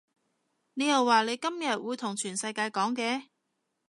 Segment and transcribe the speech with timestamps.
[0.73, 3.25] 你又話你今日會同全世界講嘅